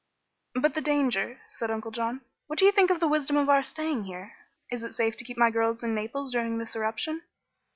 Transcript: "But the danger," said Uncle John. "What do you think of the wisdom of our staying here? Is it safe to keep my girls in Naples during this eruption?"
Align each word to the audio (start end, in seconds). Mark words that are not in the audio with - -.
"But 0.55 0.73
the 0.73 0.81
danger," 0.81 1.41
said 1.47 1.69
Uncle 1.69 1.91
John. 1.91 2.21
"What 2.47 2.57
do 2.57 2.65
you 2.65 2.71
think 2.71 2.89
of 2.89 2.99
the 2.99 3.07
wisdom 3.07 3.37
of 3.37 3.49
our 3.49 3.61
staying 3.61 4.05
here? 4.05 4.31
Is 4.71 4.81
it 4.81 4.95
safe 4.95 5.15
to 5.17 5.23
keep 5.23 5.37
my 5.37 5.51
girls 5.51 5.83
in 5.83 5.93
Naples 5.93 6.31
during 6.31 6.57
this 6.57 6.75
eruption?" 6.75 7.21